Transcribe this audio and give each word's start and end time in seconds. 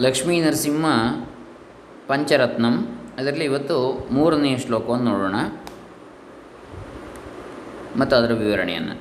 ಲಕ್ಷ್ಮೀ 0.00 0.40
ನರಸಿಂಹ 0.40 0.86
ಪಂಚರತ್ನಂ. 2.06 3.00
ಅದರಲ್ಲಿ 3.18 3.44
ಇವತ್ತು 3.44 4.08
ಮೂರನೆಯ 4.12 4.58
ಶ್ಲೋಕವನ್ನು 4.58 5.10
ನೋಡೋಣ. 5.10 5.34
ಮತ್ತು 8.00 8.16
ಅದರ 8.16 8.32
ವಿವರಣೆಯನ್ನು. 8.32 9.00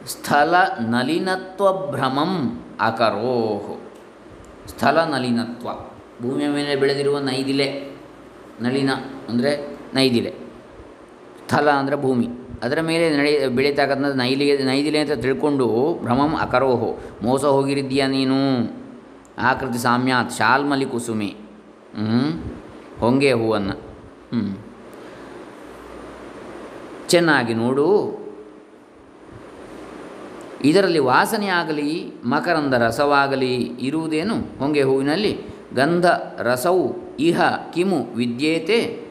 ಸ್ಥಲ 0.08 0.56
ನಲಿನತ್ವ 0.80 1.92
ಭ್ರಮಂ 1.92 2.64
ಅಕರೋಹ್. 2.80 3.82
ಸ್ಥಲ 4.70 5.04
ನಲಿನತ್ವ. 5.04 5.70
ಭೂಮಿಯ 6.22 6.48
ಮೇಲೆ 6.48 6.76
ಬೆಳೆದಿರುವ 6.76 7.20
ನೈದಿಲೆ. 7.20 7.98
ನಳಿನ 8.62 8.90
ಅಂದರೆ 9.30 9.78
ನೈದಿಲೆ. 9.94 10.34
ಸ್ಥಲ 11.46 11.70
ಅಂದರೆ 11.70 11.96
ಭೂಮಿ. 11.96 12.28
ಅದರ 12.64 12.82
ಮೇಲೆ 12.82 13.18
ನಡೆ 13.18 13.48
ಬೆಳೀತಕ್ಕಂಥ 13.48 14.16
ನೈಲಿಗೆ 14.16 14.58
ನೈದಿಲೆ 14.58 15.00
ಅಂತ 15.00 15.12
ತಿಳ್ಕೊಂಡು 15.12 16.00
ಭ್ರಮಂ 16.04 16.36
ಅಕರೋಹು. 16.36 16.98
ಮೋಸ 17.22 17.46
ಹೋಗಿರಿದ್ದೀಯಾ 17.46 18.08
ನೀನು? 18.08 18.36
ಆಕೃತಿ 19.38 19.78
ಸಾಮ್ಯಾತ್. 19.78 20.31
ಶಾಲ್ಮಲಿ 20.31 20.86
ಕುಸುಮಿ. 20.86 21.36
ಹೊಂಗೆ 23.00 23.34
ಹೂವನ್ನು. 23.34 23.72
ಹ್ಞೂ 23.72 24.65
ಚೆನ್ನಾಗಿ 27.08 27.54
ನೋಡು. 27.54 28.26
ಇದರಲ್ಲಿ 30.64 31.00
ವಾಸನೆಯಾಗಲಿ, 31.00 32.12
ಮಕರಂದ 32.26 32.74
ರಸವಾಗಲಿ 32.74 33.56
ಇರುವುದೇನು? 33.56 34.60
ಹೊಂಗೆ 34.60 34.84
ಹೂವಿನಲ್ಲಿ 34.84 35.40
ಗಂಧ 35.76 36.06
ರಸವು 36.38 36.96
ಇಹ, 37.20 37.42
ಕಿಮು, 37.74 38.16
ವಿದ್ಯೇತೆ, 38.16 39.06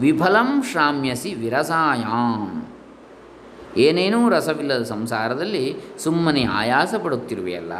ವಿಫಲಂ 0.00 0.62
ಶ್ರಾಮ್ಯಸಿ 0.62 1.34
ವಿರಸಾಯಾಂ. 1.34 2.66
ಏನೇನೂ 3.76 4.28
ರಸವಿಲ್ಲದ 4.28 4.82
ಸಂಸಾರದಲ್ಲಿ 4.82 5.76
ಸುಮ್ಮನೆ 5.98 6.44
ಆಯಾಸ 6.44 6.94
ಪಡುತ್ತಿರುವೆಯಲ್ಲ. 7.04 7.72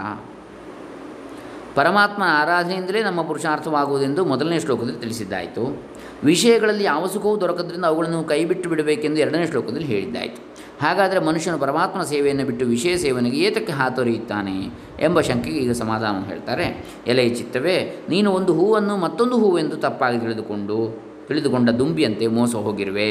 ಪರಮಾತ್ಮನ 1.75 2.27
ಆರಾಧನೆಯಿಂದಲೇ 2.29 3.03
ನಮ್ಮ 3.03 3.23
ಪುರುಷಾರ್ಥವಾಗುವುದೆಂದು 3.23 4.25
ಮೊದಲನೇ 4.25 4.61
ಶ್ಲೋಕದಲ್ಲಿ 4.61 5.01
ತಿಳಿಸಿದ್ದಾಯಿತು. 5.01 5.83
ವಿಷಯಗಳಲ್ಲಿ 6.25 6.85
ಯಾವ 6.85 7.07
ಸುಖವೂ 7.07 7.41
ದೊರಕದ್ರಿಂದ 7.41 7.85
ಅವುಗಳನ್ನು 7.85 8.25
ಕೈಬಿಟ್ಟು 8.25 8.69
ಬಿಡಬೇಕೆಂದು 8.69 9.21
ಎರಡನೇ 9.21 9.47
ಶ್ಲೋಕದಲ್ಲಿ 9.47 9.87
ಹೇಳಿದ್ದಾಯಿತು. 9.87 10.55
ಹಾಗಾದರೆ 10.83 11.19
ಮನುಷ್ಯನು 11.19 11.59
ಪರಮಾತ್ಮನ 11.59 12.03
ಸೇವೆಯನ್ನು 12.03 12.45
ಬಿಟ್ಟು 12.45 12.67
ವಿಷಯ 12.67 12.97
ಸೇವನೆಗೆ 12.97 13.37
ಏತಕ್ಕೆ 13.37 13.73
ಹಾತೊರೆಯುತ್ತಾನೆ 13.73 14.71
ಎಂಬ 15.01 15.21
ಶಂಕೆಗೆ 15.21 15.57
ಈಗ 15.57 15.73
ಸಮಾಧಾನ 15.73 16.25
ಹೇಳ್ತಾರೆ. 16.25 16.85
ಎಲೆ 17.07 17.29
ಚಿತ್ತವೇ, 17.29 18.07
ನೀನು 18.09 18.31
ಒಂದು 18.31 18.55
ಹೂವನ್ನು 18.55 18.97
ಮತ್ತೊಂದು 18.97 19.39
ಹೂವೆಂದು 19.39 19.77
ತಪ್ಪಾಗಿ 19.77 20.19
ತಿಳಿದುಕೊಂಡು, 20.19 21.03
ತಿಳಿದುಕೊಂಡ 21.29 21.71
ದುಂಬಿಯಂತೆ 21.71 22.27
ಮೋಸ 22.27 22.55
ಹೋಗಿರುವೆ. 22.55 23.11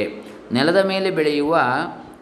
ನೆಲದ 0.51 0.85
ಮೇಲೆ 0.85 1.12
ಬೆಳೆಯುವ 1.12 1.59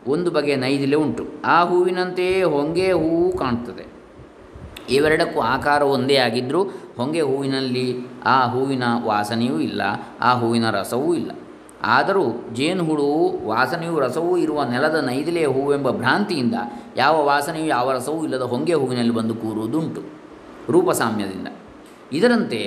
ಒಂದು 0.08 0.32
ಬಗೆಯ 0.32 0.56
ನೈದಿಲೆ 0.56 0.96
ಉಂಟು. 0.96 1.24
ಆ 1.46 1.64
ಹೂವಿನಂತೆಯೇ 1.64 2.44
ಹೊಂಗೆ 2.44 2.92
ಹೂವು 2.92 3.38
ಕಾಣುತ್ತದೆ. 3.38 3.91
ಇವೆರಡಕ್ಕೂ 4.92 5.40
ಆಕಾರ 5.40 5.82
ಒಂದೇ 5.96 6.16
ಆಗಿದ್ದರೂ 6.16 6.62
ಹೊಂಗೆ 6.98 7.22
ಹೂವಿನಲ್ಲಿ 7.22 7.86
ಆ 8.26 8.38
ಹೂವಿನ 8.54 8.86
ವಾಸನೆಯೂ 9.06 9.60
ಇಲ್ಲ, 9.60 9.82
ಆ 10.22 10.32
ಹೂವಿನ 10.34 10.70
ರಸವೂ 10.70 11.10
ಇಲ್ಲ. 11.14 11.32
ಆದರೂ 11.96 12.26
ಜೇನುಹುಳುವು 12.54 13.48
ವಾಸನೆಯೂ 13.48 14.00
ರಸವೂ 14.00 14.38
ಇರುವ 14.38 14.64
ನೆಲದ 14.64 14.98
ನೈದಿಲೆಯ 15.06 15.48
ಹೂವೆಂಬ 15.48 15.90
ಭ್ರಾಂತಿಯಿಂದ 15.92 16.56
ಯಾವ 16.98 17.16
ವಾಸನೆಯೂ 17.26 17.66
ಯಾವ 17.66 17.92
ರಸವೂ 17.92 18.20
ಇಲ್ಲದ 18.24 18.42
ಹೊಂಗೆ 18.42 18.74
ಹೂವಿನಲ್ಲಿ 18.74 19.14
ಬಂದು 19.14 19.36
ಕೂರುವುದುಂಟು, 19.36 20.02
ರೂಪಸಾಮ್ಯದಿಂದ. 20.70 21.48
ಇದರಂತೆ 22.14 22.62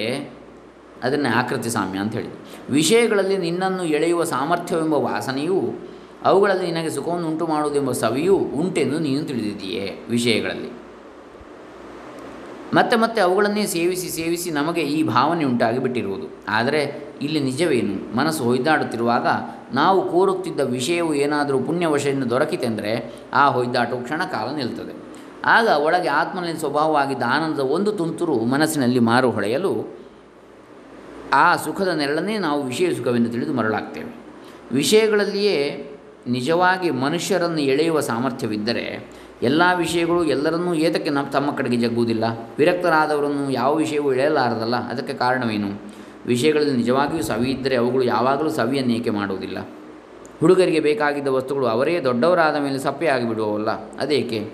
ಅದನ್ನು 1.02 1.30
ಆಕೃತಿ 1.38 1.70
ಸಾಮ್ಯ 1.70 1.98
ಅಂತ 1.98 2.12
ಹೇಳಿದೆ 2.14 2.36
ವಿಷಯಗಳಲ್ಲಿ 2.72 3.36
ನಿನ್ನನ್ನು 3.36 3.84
ಎಳೆಯುವ 3.84 4.24
ಸಾಮರ್ಥ್ಯವೆಂಬ 4.24 4.94
ವಾಸನೆಯೂ, 5.08 5.58
ಅವುಗಳಲ್ಲಿ 6.24 6.66
ನಿನಗೆ 6.66 6.90
ಸುಖವನ್ನು 6.90 7.26
ಉಂಟು 7.28 7.46
ಮಾಡುವುದೆಂಬ 7.46 7.92
ಸವಿಯೂ 7.92 8.36
ಉಂಟೆಂದು 8.60 8.98
ನೀನು 8.98 9.24
ತಿಳಿದಿದ್ದೀಯೇ 9.24 9.86
ವಿಷಯಗಳಲ್ಲಿ. 10.10 10.70
ಮತ್ತೆ 12.74 12.96
ಮತ್ತೆ 12.96 13.20
ಅವುಗಳನ್ನೇ 13.20 13.66
ಸೇವಿಸಿ 13.66 14.08
ಸೇವಿಸಿ 14.08 14.50
ನಮಗೆ 14.50 14.80
ಈ 14.80 15.02
ಭಾವನೆ 15.02 15.44
ಉಂಟಾಗಿ 15.44 15.78
ಬಿಟ್ಟಿರುವುದು 15.78 16.26
ಆದರೆ 16.48 17.08
ಇಲ್ಲಿ 17.22 17.40
ನಿಜವೇನು? 17.40 18.16
ಮನಸ್ಸು 18.16 18.44
ಹೊಯ್ದಾಡುತ್ತಿರುವಾಗ 18.44 19.26
ನಾವು 19.74 20.12
ಕೋರುತ್ತಿದ್ದ 20.12 20.60
ವಿಷಯವು 20.60 21.14
ಏನಾದರೂ 21.14 21.58
ಪುಣ್ಯವಶೆಯನ್ನು 21.58 22.30
ದೊರಕಿತೆಂದರೆ 22.30 23.14
ಆ 23.32 23.48
ಹೊಯ್ದಾಟವು 23.48 24.00
ಕ್ಷಣಕಾಲ 24.00 24.56
ನಿಲ್ತದೆ. 24.56 24.94
ಆಗ 25.44 25.66
ಒಳಗೆ 25.66 26.08
ಆತ್ಮನಲ್ಲಿ 26.08 26.60
ಸ್ವಭಾವವಾಗಿದ್ದ 26.60 27.22
ಆನಂದದ 27.26 27.60
ಒಂದು 27.60 27.92
ತುಂತುರು 27.92 28.36
ಮನಸ್ಸಿನಲ್ಲಿ 28.44 28.98
ಮಾರು 28.98 29.30
ಹೊಳೆಯಲು 29.30 29.98
ಆ 31.32 31.56
ಸುಖದ 31.56 31.88
ನೆರಳನ್ನೇ 31.88 32.38
ನಾವು 32.38 32.62
ವಿಷಯ 32.62 32.94
ಸುಖವೆಂದು 32.94 33.30
ತಿಳಿದು 33.30 33.52
ಮರಳಾಗ್ತೇವೆ. 33.52 34.12
ವಿಷಯಗಳಲ್ಲಿಯೇ 34.72 35.90
ನಿಜವಾಗಿ 36.28 36.90
ಮನುಷ್ಯರನ್ನು 36.90 37.60
ಎಳೆಯುವ 37.60 38.00
ಸಾಮರ್ಥ್ಯವಿದ್ದರೆ 38.00 38.84
ಎಲ್ಲ 39.42 39.62
ವಿಷಯಗಳು 39.76 40.24
ಎಲ್ಲರನ್ನೂ 40.24 40.74
ಏತಕ್ಕೆ 40.74 41.10
ನಮ್ಮ 41.10 41.30
ತಮ್ಮ 41.30 41.50
ಕಡೆಗೆ 41.50 41.76
ಜಗ್ಗುವುದಿಲ್ಲ. 41.76 42.24
ವಿರಕ್ತರಾದವರನ್ನು 42.58 43.50
ಯಾವ 43.50 43.74
ವಿಷಯವೂ 43.74 44.12
ಎಳೆಯಲಾರದಲ್ಲ. 44.12 44.76
ಅದಕ್ಕೆ 44.76 45.12
ಕಾರಣವೇನು? 45.12 45.82
ವಿಷಯಗಳಲ್ಲಿ 46.26 46.72
ನಿಜವಾಗಿಯೂ 46.72 47.22
ಸವಿ 47.22 47.50
ಇದ್ದರೆ 47.50 47.76
ಅವುಗಳು 47.76 48.02
ಯಾವಾಗಲೂ 48.02 48.50
ಸವಿಯನ್ನು 48.50 48.92
ಏಕೆ 48.92 49.10
ಮಾಡುವುದಿಲ್ಲ? 49.10 49.58
ಹುಡುಗರಿಗೆ 50.40 50.80
ಬೇಕಾಗಿದ್ದ 50.80 51.28
ವಸ್ತುಗಳು 51.28 51.66
ಅವರೇ 51.66 52.00
ದೊಡ್ಡವರಾದ 52.00 52.56
ಮೇಲೆ 52.56 52.78
ಸಪ್ಪೆಯಾಗಿ 52.78 53.28
ಬಿಡುವವಲ್ಲ 53.28 53.70
ಅದೇಕೆ? 53.98 54.50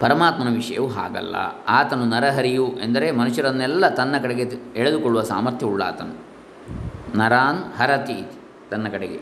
ಪರಮಾತ್ಮನ 0.00 0.54
ವಿಷಯವು 0.54 0.88
ಹಾಗಲ್ಲ. 0.88 1.36
ಆತನು 1.68 2.04
ನರಹರಿಯು 2.04 2.66
ಎಂದರೆ 2.66 3.10
ಮನುಷ್ಯರನ್ನೆಲ್ಲ 3.10 3.88
ತನ್ನ 3.88 4.18
ಕಡೆಗೆ 4.22 4.42
ಎಳೆದುಕೊಳ್ಳುವ 4.76 5.22
ಸಾಮರ್ಥ್ಯವುಳ್ಳ 5.22 5.82
ಆತನು. 5.82 6.32
ನರಾನ್ 7.18 7.80
ಹರತಿ 7.80 8.26
ತನ್ನ 8.70 8.88
ಕಡೆಗೆ 8.88 9.20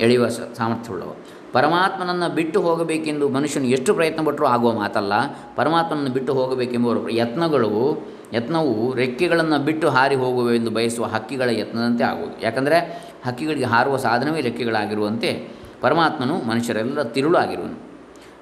ಎಳೆಯುವ 0.00 0.28
ಸಾಮರ್ಥ್ಯವುಳ್ಳವ 0.28 1.16
ಪರಮಾತ್ಮನನ್ನು 1.52 2.34
ಬಿಟ್ಟು 2.34 2.60
ಹೋಗಬೇಕೆಂದು 2.60 3.28
ಮನುಷ್ಯನು 3.28 3.66
ಎಷ್ಟು 3.66 3.94
ಪ್ರಯತ್ನ 3.94 4.24
ಪಟ್ಟರೂ 4.26 4.46
ಆಗುವ 4.46 4.72
ಮಾತಲ್ಲ. 4.72 5.12
ಪರಮಾತ್ಮನನ್ನು 5.56 6.10
ಬಿಟ್ಟು 6.10 6.32
ಹೋಗಬೇಕೆಂಬ 6.32 7.08
ಯತ್ನಗಳು, 7.10 7.70
ಯತ್ನವು 8.32 8.94
ರೆಕ್ಕೆಗಳನ್ನು 8.94 9.58
ಬಿಟ್ಟು 9.64 9.88
ಹಾರಿ 9.88 10.14
ಹೋಗುವೆಂದು 10.14 10.70
ಬಯಸುವ 10.70 11.04
ಹಕ್ಕಿಗಳ 11.04 11.50
ಯತ್ನದಂತೆ 11.50 12.04
ಆಗುವುದು. 12.04 12.42
ಯಾಕಂದರೆ 12.42 12.78
ಹಕ್ಕಿಗಳಿಗೆ 13.26 13.64
ಹಾರುವ 13.64 13.96
ಸಾಧನವೇ 13.96 14.40
ರೆಕ್ಕೆಗಳಾಗಿರುವಂತೆ 14.40 15.48
ಪರಮಾತ್ಮನು 15.80 16.34
ಮನುಷ್ಯರೆಲ್ಲ 16.48 17.02
ತಿರುಳು 17.02 17.38
ಆಗಿರುವನು 17.38 17.90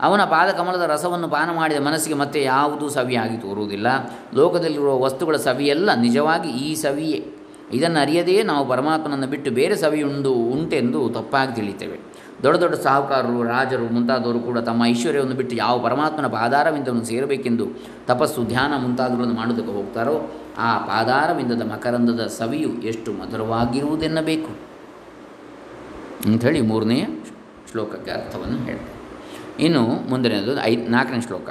ಅವನ 0.01 0.25
ಪಾದಕಮಲದ 0.25 0.83
ರಸವನ್ನು 0.91 1.29
ಪಾನ 1.29 1.51
ಮಾಡಿದ 1.53 1.81
ಮನಸ್ಸಿಗೆ 1.81 2.17
ಮತ್ತೆ 2.17 2.43
ಯಾವುದೂ 2.43 2.89
ಸವಿಯಾಗಿ 2.89 3.37
ತೋರುವುದಿಲ್ಲ. 3.37 3.87
ಲೋಕದಲ್ಲಿರುವ 4.35 5.01
ವಸ್ತುಗಳ 5.01 5.37
ಸವಿಯೆಲ್ಲ 5.37 5.95
ನಿಜವಾಗಿ 5.95 6.49
ಈ 6.49 6.75
ಸವಿಯೇ. 6.75 7.25
ಇದನ್ನು 7.73 8.01
ಅರಿಯದೆಯೇ 8.01 8.43
ನಾವು 8.43 8.69
ಪರಮಾತ್ಮನನ್ನು 8.69 9.27
ಬಿಟ್ಟು 9.27 9.51
ಬೇರೆ 9.51 9.77
ಸವಿಯುಂಡು 9.77 10.33
ಉಂಟೆಂದು 10.33 11.09
ತಪ್ಪಾಗಿ 11.09 11.55
ತಿಳಿತೇವೆ 11.55 11.99
ದೊಡ್ಡ 12.43 12.61
ದೊಡ್ಡ 12.61 12.75
ಸಾಹುಕಾರರು, 12.75 13.43
ರಾಜರು 13.43 13.93
ಮುಂತಾದವರು 13.93 14.41
ಕೂಡ 14.41 14.59
ತಮ್ಮ 14.59 14.85
ಐಶ್ವರ್ಯವನ್ನು 14.85 15.35
ಬಿಟ್ಟು 15.35 15.57
ಯಾವ 15.57 15.79
ಪರಮಾತ್ಮನ 15.79 16.27
ಪಾದಾರವಿಂದವನ್ನು 16.27 17.05
ಸೇರಬೇಕೆಂದು 17.05 17.67
ತಪಸ್ಸು, 18.07 18.45
ಧ್ಯಾನ 18.45 18.83
ಮುಂತಾದವುಗಳನ್ನು 18.83 19.35
ಮಾಡುವುದಕ್ಕೆ 19.35 19.73
ಹೋಗ್ತಾರೋ, 19.73 20.31
ಆ 20.59 20.79
ಪಾದಾರವಿಂದದ 20.79 21.63
ಮಕರಂದದ 21.63 22.27
ಸವಿಯು 22.27 22.69
ಎಷ್ಟು 22.69 23.13
ಮಧುರವಾಗಿರುವುದೆನ್ನಬೇಕು? 23.13 24.69
ಅಂಥೇಳಿ 26.27 26.61
ಮೂರನೆಯ 26.61 27.07
ಶ್ಲೋಕಕ್ಕೆ 27.71 28.11
ಅರ್ಥವನ್ನು 28.11 28.59
ಹೇಳ್ತಾರೆ. 28.59 29.65
ಇನ್ನು 29.65 30.11
ಮುಂದಿನದು 30.11 30.61
ಐ, 30.61 30.77
ನಾಲ್ಕನೇ 30.77 31.21
ಶ್ಲೋಕ. 31.21 31.51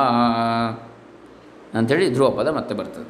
ಅಂಥೇಳಿ 1.74 2.14
ಧ್ರುವಪದ 2.14 2.48
ಮತ್ತೆ 2.48 2.76
ಬರ್ತದೆ 2.76 3.08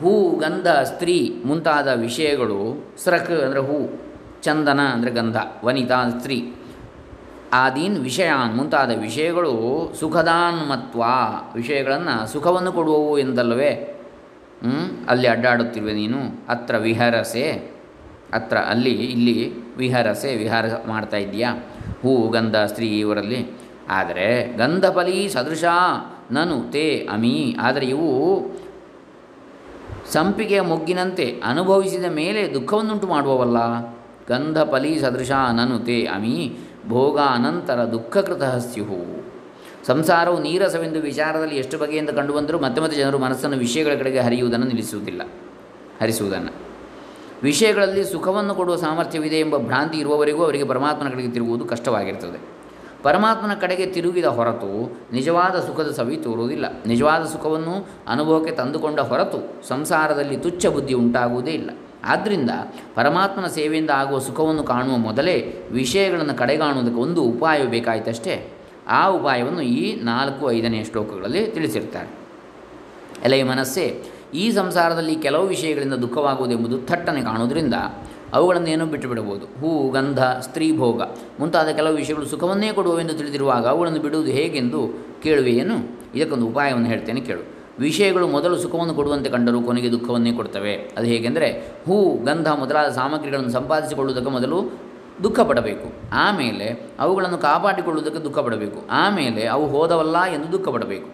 ಹೂ, 0.00 0.10
ಗಂಧ, 0.36 0.68
ಸ್ತ್ರೀ 0.84 1.42
ಮುಂತಾದ 1.44 1.88
ವಿಷಯಗಳು 1.88 2.58
ಸ್ರಕ್ 2.98 3.30
ಅಂದರೆ 3.30 3.60
ಹೂ, 3.60 3.78
ಚಂದನ 4.42 4.80
ಅಂದರೆ 4.80 5.10
ಗಂಧ, 5.10 5.36
ವನಿತಾ 5.64 6.08
ಸ್ತ್ರೀ 6.08 6.52
ಆದೀನ್, 7.52 7.96
ವಿಷಯಾನ್ 7.96 8.54
ಮುಂತಾದ 8.56 8.90
ವಿಷಯಗಳು 9.00 9.52
ಸುಖದಾನ್ಮತ್ವ 10.00 11.02
ವಿಷಯಗಳನ್ನು 11.54 12.32
ಸುಖವನ್ನು 12.32 12.72
ಕೊಡುವವು 12.72 13.18
ಎಂದಲ್ಲವೇ? 13.18 13.72
ಅಲ್ಲಿ 15.08 15.28
ಅಡ್ಡಾಡುತ್ತಿರುವೆ 15.28 15.92
ನೀನು, 15.92 16.20
ಅತ್ರ 16.48 16.76
ವಿಹರಸೆ, 16.76 17.46
ಅತ್ರ 18.32 18.56
ಅಲ್ಲಿ, 18.56 18.90
ಇಲ್ಲಿ 18.90 19.36
ವಿಹರಸೆ, 19.76 20.36
ವಿಹಾರ 20.36 20.64
ಮಾಡ್ತಾ 20.86 21.16
ಇದ್ದೀಯಾ 21.16 21.50
ಹೂ 22.02 22.28
ಗಂಧ 22.28 22.56
ಸ್ತ್ರೀ 22.56 22.98
ಇವರಲ್ಲಿ. 22.98 23.58
ಆದರೆ 23.90 24.56
ಗಂಧಫಲಿ 24.56 25.28
ಸದೃಶ, 25.28 25.64
ನನು 26.30 26.72
ತೇ 26.72 27.08
ಅಮಿ. 27.12 27.56
ಆದರೆ 27.60 27.86
ಇವು 27.86 28.40
ಸಂಪಿಗೆಯ 30.12 30.60
ಮೊಗ್ಗಿನಂತೆ 30.60 31.40
ಅನುಭವಿಸಿದ 31.44 32.04
ಮೇಲೆ 32.04 32.54
ದುಃಖವನ್ನುಂಟು 32.54 33.06
ಮಾಡುವವಲ್ಲ. 33.06 33.82
ಗಂಧಫಲಿ 34.28 35.00
ಸದೃಶ, 35.00 35.30
ನನು 35.30 35.78
ತೇ 35.78 36.04
ಅಮಿ. 36.04 36.56
ಭೋಗ 36.88 37.18
ಅನಂತರ 37.18 37.84
ದುಃಖಕೃತ 37.84 38.42
ಸ್ಯುಹು 38.42 39.18
ಸಂಸಾರವು 39.86 40.42
ನೀರಸವೆಂದು 40.42 41.00
ವಿಚಾರದಲ್ಲಿ 41.00 41.56
ಎಷ್ಟು 41.56 41.78
ಬಗೆಯಿಂದ 41.78 42.10
ಕಂಡುಬಂದರೂ 42.10 42.58
ಮತ್ತೆ 42.58 42.80
ಮತ್ತೆ 42.80 42.96
ಜನರು 42.96 43.18
ಮನಸ್ಸನ್ನು 43.18 43.56
ವಿಷಯಗಳ 43.56 43.94
ಕಡೆಗೆ 43.98 44.20
ಹರಿಯುವುದನ್ನು 44.20 44.66
ನಿಲ್ಲಿಸುವುದಿಲ್ಲ. 44.66 45.22
ಹರಿಸುವುದನ್ನು. 46.00 46.67
ವಿಷಯಗಳಲ್ಲಿ 47.42 48.04
ಸುಖವನ್ನು 48.04 48.54
ಕೊಡುವ 48.54 48.76
ಸಾಮರ್ಥ್ಯವಿದೆ 48.76 49.40
ಎಂಬ 49.40 49.56
ಭ್ರಾಂತಿ 49.56 49.98
ಇರುವವರೆಗೂ 49.98 50.44
ಅವರಿಗೆ 50.44 50.64
ಪರಮಾತ್ಮನ 50.64 51.08
ಕಡೆಗೆ 51.08 51.28
ತಿರುಗುವುದು 51.28 51.64
ಕಷ್ಟವಾಗಿರ್ತದೆ. 51.64 52.40
ಪರಮಾತ್ಮನ 53.02 53.54
ಕಡೆಗೆ 53.54 53.86
ತಿರುಗಿದ 53.86 54.24
ಹೊರತು 54.24 54.98
ನಿಜವಾದ 55.12 55.60
ಸುಖದ 55.60 55.90
ಸವಿ 55.90 56.16
ತೋರುವುದಿಲ್ಲ. 56.16 56.64
ನಿಜವಾದ 56.86 57.24
ಸುಖವನ್ನು 57.24 57.88
ಅನುಭವಕ್ಕೆ 58.08 58.52
ತಂದುಕೊಂಡ 58.52 59.00
ಹೊರತು 59.00 59.68
ಸಂಸಾರದಲ್ಲಿ 59.68 60.36
ತುಚ್ಛ 60.36 60.66
ಬುದ್ಧಿ 60.66 60.94
ಉಂಟಾಗುವುದೇ 60.94 61.50
ಇಲ್ಲ. 61.50 61.70
ಆದ್ದರಿಂದ 62.04 62.50
ಪರಮಾತ್ಮನ 62.94 63.46
ಸೇವೆಯಿಂದ 63.46 63.90
ಆಗುವ 63.90 64.18
ಸುಖವನ್ನು 64.18 64.62
ಕಾಣುವ 64.62 64.96
ಮೊದಲೇ 64.96 65.68
ವಿಷಯಗಳನ್ನು 65.70 66.34
ಕಡೆಗಾಣುವುದಕ್ಕೆ 66.34 67.00
ಒಂದು 67.00 67.22
ಉಪಾಯ 67.22 67.64
ಬೇಕಾಯಿತಷ್ಟೇ. 67.64 68.52
ಆ 68.88 69.08
ಉಪಾಯವನ್ನು 69.08 69.60
ಈ 69.60 70.02
ನಾಲ್ಕು 70.02 70.50
ಐದನೇ 70.50 70.84
ಶ್ಲೋಕಗಳಲ್ಲಿ 70.84 71.46
ತಿಳಿಸಿರ್ತಾರೆ. 71.46 72.08
ಎಲೆಯ 73.24 73.44
ಮನಸ್ಸೇ 73.44 74.04
ಈ 74.34 74.50
ಸಂಸಾರದಲ್ಲಿ 74.50 75.14
ಕೆಲವು 75.14 75.46
ವಿಷಯಗಳಿಂದ 75.46 75.94
ದುಃಖವಾಗುವುದೆಂಬುದು 75.94 76.86
ಥಟ್ಟನೆ 76.86 77.22
ಕಾಣುವುದರಿಂದ 77.22 77.74
ಅವುಗಳನ್ನೇನು 78.32 78.86
ಬಿಟ್ಟು 78.86 79.08
ಬಿಡಬಹುದು 79.08 79.46
ಹೂ, 79.46 79.90
ಗಂಧ, 79.90 80.20
ಸ್ತ್ರೀ, 80.20 80.76
ಭೋಗ 80.76 81.02
ಮುಂತಾದ 81.40 81.68
ಕೆಲವು 81.68 81.94
ವಿಷಯಗಳು 81.94 82.26
ಸುಖವನ್ನೇ 82.26 82.72
ಕೊಡುವವೆಂದು 82.72 83.14
ತಿಳಿದಿರುವಾಗ 83.14 83.66
ಅವುಗಳನ್ನು 83.66 84.00
ಬಿಡುವುದು 84.00 84.30
ಹೇಗೆಂದು 84.30 85.04
ಕೇಳುವೆಯೇನು 85.22 85.74
ಇದಕ್ಕೊಂದು 86.14 86.46
ಉಪಾಯವನ್ನು 86.46 86.86
ಹೇಳ್ತೇನೆ 86.86 87.20
ಕೇಳು. 87.20 87.40
ವಿಷಯಗಳು 87.78 88.28
ಮೊದಲು 88.28 88.56
ಸುಖವನ್ನು 88.56 88.94
ಕೊಡುವಂತೆ 88.94 89.30
ಕಂಡರೂ 89.30 89.60
ಕೊನೆಗೆ 89.60 89.92
ದುಃಖವನ್ನೇ 89.92 90.32
ಕೊಡ್ತವೆ 90.32 90.74
ಅದು 90.74 91.06
ಹೇಗೆಂದರೆ 91.06 91.74
ಹೂ, 91.86 92.24
ಗಂಧ 92.24 92.48
ಮೊದಲಾದ 92.48 92.90
ಸಾಮಗ್ರಿಗಳನ್ನು 92.90 93.50
ಸಂಪಾದಿಸಿಕೊಳ್ಳುವುದಕ್ಕೆ 93.50 94.30
ಮೊದಲು 94.30 94.62
ದುಃಖಪಡಬೇಕು. 95.22 95.92
ಆಮೇಲೆ 96.12 96.90
ಅವುಗಳನ್ನು 96.98 97.38
ಕಾಪಾಡಿಕೊಳ್ಳುವುದಕ್ಕೆ 97.38 98.24
ದುಃಖಪಡಬೇಕು. 98.24 98.88
ಆಮೇಲೆ 98.90 99.46
ಅವು 99.46 99.66
ಹೋದವಲ್ಲ 99.66 100.24
ಎಂದು 100.24 100.52
ದುಃಖಪಡಬೇಕು. 100.52 101.08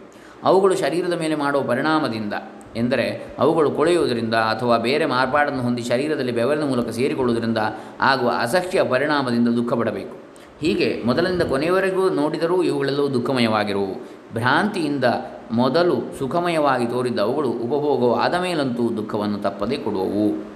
ಅವುಗಳು 0.45 0.77
ಶರೀರದ 0.77 1.13
ಮೇಲೆ 1.13 1.35
ಮಾಡುವ 1.35 1.63
ಪರಿಣಾಮದಿಂದ 1.63 2.33
ಎಂದರೆ 2.77 3.35
ಅವುಗಳು 3.39 3.71
ಕೊಳೆಯುವುದರಿಂದ 3.71 4.35
ಅಥವಾ 4.35 4.79
ಬೇರೆ 4.79 5.07
ಮಾರ್ಪಾಡನ್ನು 5.07 5.63
ಹೊಂದಿ 5.63 5.83
ಶರೀರದಲ್ಲಿ 5.83 6.33
ಬೆವರಿನ 6.33 6.65
ಮೂಲಕ 6.65 6.89
ಸೇರಿಕೊಳ್ಳುವುದರಿಂದ 6.89 7.59
ಆಗುವ 8.01 8.33
ಅಸಹ್ಯ 8.39 8.83
ಪರಿಣಾಮದಿಂದ 8.83 9.49
ದುಃಖ 9.49 9.73
ಪಡಬೇಕು 9.73 10.25
ಹೀಗೆ 10.61 11.03
ಮೊದಲಿಂದ 11.07 11.43
ಕೊನೆಯವರೆಗೂ 11.43 12.11
ನೋಡಿದರೂ 12.11 12.63
ಇವುಗಳೆಲ್ಲವೂ 12.63 13.09
ದುಃಖಮಯವಾಗಿರುವು. 13.09 13.95
ಭ್ರಾಂತಿಯಿಂದ 14.35 15.05
ಮೊದಲು 15.53 16.19
ಸುಖಮಯವಾಗಿ 16.19 16.87
ತೋರಿದ್ದ 16.87 17.19
ಅವುಗಳು 17.19 17.49
ಉಪಭೋಗವು 17.49 18.15
ಆದ 18.15 18.35
ಮೇಲಂತೂ 18.35 18.97
ದುಃಖವನ್ನು 18.97 19.39
ತಪ್ಪದೇ 19.39 19.77
ಕೊಡುವವು. 19.77 20.55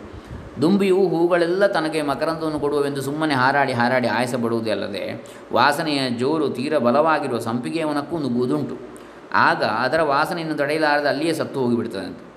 ದುಂಬಿಯು 0.63 1.09
ಹೂಗಳೆಲ್ಲ 1.09 1.67
ತನಗೆ 1.67 2.03
ಮಕರಂದವನ್ನು 2.03 2.61
ಕೊಡುವವೆಂದು 2.61 3.01
ಸುಮ್ಮನೆ 3.01 3.35
ಹಾರಾಡಿ 3.35 3.73
ಹಾರಾಡಿ 3.73 4.09
ಆಯಸಪಡುವುದೇ 4.09 4.71
ಅಲ್ಲದೆ 4.71 5.27
ವಾಸನೆಯ 5.53 6.11
ಜೋರು 6.11 6.49
ತೀರ 6.49 6.79
ಬಲವಾಗಿರುವ 6.79 7.39
ಸಂಪಿಗೆಯವನಕ್ಕೂ 7.39 8.19
ನುಗ್ಗುವುದುಂಟು 8.19 8.88
ಆಗ 9.33 9.63
ಅದರ 9.63 10.03
ವಾಸನೆಯನ್ನು 10.03 10.55
ತಡೆಯಲಾರದೆ 10.55 11.09
ಅಲ್ಲಿಯೇ 11.09 11.33
ಸತ್ತು 11.33 11.61
ಹೋಗಿಬಿಡ್ತದಂತೆ 11.61 12.29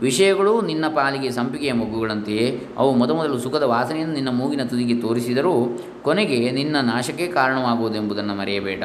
ವಿಷಯಗಳು 0.00 0.60
ನಿನ್ನ 0.60 0.84
ಪಾಲಿಗೆ 0.88 1.30
ಸಂಪಿಗೆಯ 1.30 1.72
ಮೊಗ್ಗುಗಳಂತೆಯೇ 1.72 2.66
ಅವು 2.78 2.94
ಮೊದಮೊದಲು 2.94 3.38
ಸುಖದ 3.38 3.62
ವಾಸನೆಯನ್ನು 3.62 4.14
ನಿನ್ನ 4.14 4.28
ಮೂಗಿನ 4.30 4.64
ತುದಿಗೆ 4.64 5.00
ತೋರಿಸಿದರೂ 5.00 5.78
ಕೊನೆಗೆ 6.02 6.50
ನಿನ್ನ 6.50 6.76
ನಾಶಕ್ಕೆ 6.80 7.26
ಕಾರಣವಾಗುವುದೆಂಬುದನ್ನು 7.26 8.34
ಮರೆಯಬೇಡ. 8.34 8.82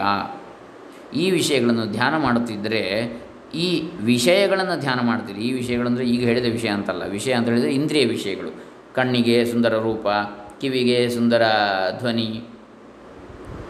ಈ 1.16 1.32
ವಿಷಯಗಳನ್ನು 1.32 1.86
ಧ್ಯಾನ 1.92 2.18
ಮಾಡುತ್ತಿದ್ದರೆ 2.18 2.84
ಈ 3.56 3.90
ವಿಷಯಗಳನ್ನು 4.02 4.80
ಧ್ಯಾನ 4.80 5.00
ಮಾಡ್ತೀರಿ 5.00 5.40
ಈ 5.40 5.52
ವಿಷಯಗಳಂದರೆ 5.52 6.06
ಈಗ 6.06 6.24
ಹೇಳಿದ 6.24 6.46
ವಿಷಯ 6.46 6.70
ಅಂತಲ್ಲ, 6.70 7.04
ವಿಷಯ 7.06 7.34
ಅಂತ 7.34 7.50
ಹೇಳಿದರೆ 7.50 7.74
ಇಂದ್ರಿಯ 7.74 8.06
ವಿಷಯಗಳು. 8.06 8.52
ಕಣ್ಣಿಗೆ 8.94 9.46
ಸುಂದರ 9.46 9.74
ರೂಪ, 9.78 10.08
ಕಿವಿಗೆ 10.62 11.10
ಸುಂದರ 11.10 11.44
ಧ್ವನಿ, 12.00 12.44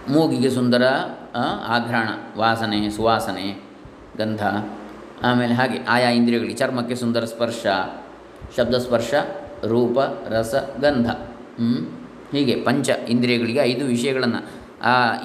ಮೂಗಿಗೆ 0.09 0.49
ಸುಂದರ 0.49 0.83
ಆಘ್ರಾಣ, 1.67 2.09
ವಾಸನೆ, 2.37 2.89
ಸುವಾಸನೆ 2.89 3.72
ಗಂಧ, 4.17 4.43
ಆಮೇಲೆ 5.23 5.53
ಹಾಗೆ 5.53 5.77
ಆಯಾ 5.89 6.09
ಇಂದ್ರಿಯಗಳಿಗೆ 6.09 6.57
ಚರ್ಮಕ್ಕೆ 6.57 6.95
ಸುಂದರ 6.95 7.25
ಸ್ಪರ್ಶ, 7.25 7.65
ಶಬ್ದ 8.57 8.75
ಸ್ಪರ್ಶ, 8.77 9.13
ರೂಪ, 9.65 9.99
ರಸ, 10.29 10.55
ಗಂಧ? 10.81 11.09
ಹೀಗೆ 12.31 12.55
ಪಂಚ 12.63 12.89
ಇಂದ್ರಿಯಗಳಿಗೆ 13.09 13.59
ಐದು 13.59 13.85
ವಿಷಯಗಳನ್ನು 13.85 14.41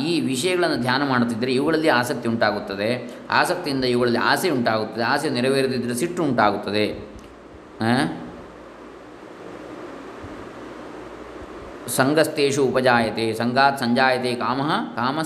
ಈ 0.04 0.10
ವಿಷಯಗಳನ್ನು 0.20 0.78
ಧ್ಯಾನ 0.82 1.02
ಮಾಡುತ್ತಿದ್ದರೆ 1.08 1.52
ಇವುಗಳಲ್ಲಿ 1.54 1.88
ಆಸಕ್ತಿ 1.88 2.26
ಉಂಟಾಗುತ್ತದೆ 2.28 2.90
ಆಸಕ್ತಿಯಿಂದ 3.30 3.84
ಇವುಗಳಲ್ಲಿ 3.84 4.18
ಆಸೆ 4.18 4.48
ಉಂಟಾಗುತ್ತದೆ 4.50 5.04
ಆಸೆ 5.04 5.28
ನೆರವೇರದಿದ್ದರೆ 5.30 5.94
ಸಿಟ್ಟು 5.94 6.22
ಉಂಟಾಗುತ್ತದೆ 6.22 6.84
ಸಂಘಸ್ಥೇಶು 11.88 12.62
ಉಪಜಾಯತೆ 12.64 13.26
ಸಂಗಾತ್ 13.34 13.78
ಸಂಜಾಯತೆ 13.80 14.32
ಕಾಮ 14.34 14.62
ಕಾಮ 14.96 15.18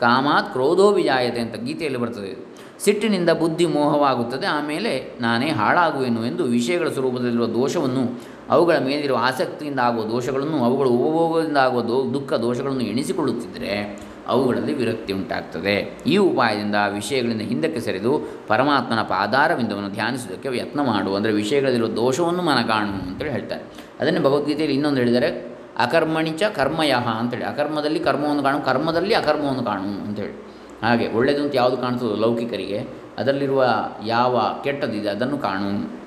ಕಾಮಾತ್ 0.00 0.52
ಕ್ರೋಧೋ 0.52 0.86
ವಿಜಾಯತೆ 0.92 1.40
ಅಂತ 1.40 1.56
ಗೀತೆಯಲ್ಲಿ 1.56 2.00
ಬರ್ತದೆ. 2.00 2.32
ಸಿಟ್ಟಿನಿಂದ 2.80 3.30
ಬುದ್ಧಿ 3.30 3.66
ಮೋಹವಾಗುತ್ತದೆ, 3.66 4.46
ಆಮೇಲೆ 4.46 5.18
ನಾನೇ 5.20 5.50
ಹಾಳಾಗುವೆನು 5.50 6.26
ಎಂದು 6.26 6.44
ವಿಷಯಗಳ 6.44 6.88
ಸ್ವರೂಪದಲ್ಲಿರುವ 6.88 7.46
ದೋಷವನ್ನು, 7.46 8.20
ಅವುಗಳ 8.50 8.78
ಮೇಲಿರುವ 8.78 9.18
ಆಸಕ್ತಿಯಿಂದ 9.22 9.80
ಆಗುವ 9.80 10.04
ದೋಷಗಳನ್ನು, 10.04 10.64
ಅವುಗಳ 10.64 10.86
ಉಪಭೋಗದಿಂದ 10.86 11.56
ಆಗುವ 11.56 11.82
ದೋ, 11.82 12.12
ದುಃಖ 12.14 12.32
ದೋಷಗಳನ್ನು 12.32 12.80
ಎಣಿಸಿಕೊಳ್ಳುತ್ತಿದ್ದರೆ 12.80 14.04
ಅವುಗಳಲ್ಲಿ 14.28 14.74
ವಿರಕ್ತಿ 14.74 15.12
ಉಂಟಾಗ್ತದೆ. 15.12 15.98
ಈ 16.06 16.16
ಉಪಾಯದಿಂದ 16.16 16.74
ವಿಷಯಗಳಿಂದ 16.74 17.40
ಹಿಂದಕ್ಕೆ 17.40 17.80
ಸರಿದು 17.80 18.20
ಪರಮಾತ್ಮನ 18.48 19.02
ಪಾದಾರವಿಂದವನ್ನು 19.02 19.88
ಧ್ಯಾನಿಸುವುದಕ್ಕೆ 19.88 20.58
ಯತ್ನ 20.58 20.80
ಮಾಡು. 20.80 21.14
ಅಂದರೆ 21.14 21.32
ವಿಷಯಗಳಲ್ಲಿರುವ 21.32 21.88
ದೋಷವನ್ನು 21.88 22.42
ಮನ 22.42 22.62
ಕಾಣು 22.66 22.92
ಅಂತೇಳಿ 22.92 23.30
ಹೇಳ್ತಾರೆ. 23.30 23.62
ಅದನ್ನೇ 24.00 24.20
ಭಗವದ್ಗೀತೆಯಲ್ಲಿ 24.20 24.76
ಇನ್ನೊಂದು 24.76 24.98
ಹೇಳಿದರೆ 24.98 25.58
ಅಕರ್ಮಣಿಚ 25.78 26.42
ಕರ್ಮಯಃ 26.42 27.08
ಅಂತೇಳಿ. 27.08 27.44
ಅಕರ್ಮದಲ್ಲಿ 27.44 28.00
ಕರ್ಮವನ್ನು 28.00 28.42
ಕಾಣು, 28.42 28.60
ಕರ್ಮದಲ್ಲಿ 28.60 29.14
ಅಕರ್ಮವನ್ನು 29.14 29.62
ಕಾಣು 29.62 30.06
ಅಂತೇಳಿ. 30.06 30.43
ಹಾಗೆ 30.84 31.06
ಒಳ್ಳೆಯದು 31.12 31.42
ಅಂತ 31.42 31.52
ಯಾವುದು 31.54 31.76
ಕಾಣ್ತದೋ 31.76 32.16
ಲೌಕಿಕರಿಗೆ. 32.16 32.78
ಅದರಲ್ಲಿರುವ 33.18 33.66
ಯಾವ 34.06 34.40
ಕೆಟ್ಟದಿದೆ 34.64 35.08
ಅದನ್ನು 35.08 35.38
ಕಾಣು. 35.38 36.04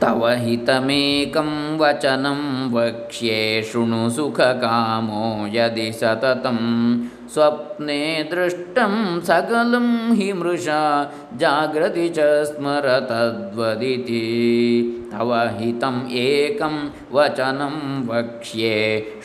ತವ 0.00 0.30
ಹಿತಮೇಕಂ 0.30 1.50
ವಚನಂ 1.78 2.40
ವಕ್ಷ್ಯೆ 2.74 3.62
ಶೃಣು 3.62 4.10
ಸುಖಕಾಮೋ 4.10 5.46
ಯದಿ 5.46 5.92
ಸತತಂ 5.92 6.58
ದೃಷ್ಟಂ 8.30 8.94
ಸಕಲಂ 9.26 9.86
ಹಿ 10.18 10.26
ಮೃಷ 10.32 10.68
ಜಾಗೃತಿ 11.36 12.06
ಚ 12.08 12.26
ಸ್ಮರ 12.50 12.86
ತದ್ವದಿತಿ 13.10 14.20
ತವ 15.12 15.30
ಹಿತಂ 15.58 15.96
ಏಕಂ 16.24 16.76
ವಚನಂ 17.12 17.76
ವಕ್ಷ್ಯೆ 18.10 18.76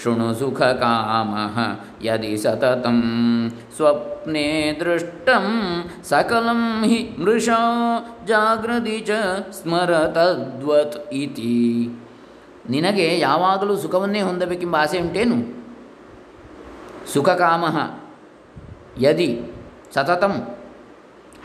ಶೃಣು 0.03 0.29
ಸುಖಕಾಮಃ 0.39 1.57
ಯದಿ 2.05 2.33
ಸತತಂ 2.37 2.99
ಸ್ವಪ್ನೆ 3.77 4.47
ದೃಷ್ಟಂ 4.79 5.47
ಸಕಲಂ 6.09 6.63
ಹಿ 6.89 6.99
ಮೃಷ 7.19 7.49
ಜಾಗೃತಿ 8.25 8.97
ಚ 9.09 9.11
ಸ್ಮರ 9.51 9.93
ತದ್ವತ್ 10.17 10.97
ಇತಿ 11.13 11.55
ನಿನಗೆ 12.69 13.09
ಯಾವಾಗಲೂ 13.19 13.75
ಸುಖವನ್ನೇ 13.75 14.21
ಹೊಂದಬೇಕೆಂಬ 14.21 14.75
ಆಸೆ 14.75 14.97
ಉಂಟೇನು? 14.99 15.37
ಸುಖಕಾಮ 17.13 17.65
ಯದಿ 19.03 19.43
ಸತತಂ. 19.93 20.47